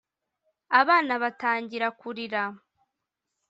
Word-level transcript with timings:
abana 0.79 1.13
batangira 1.23 1.87
kurira 1.99 2.41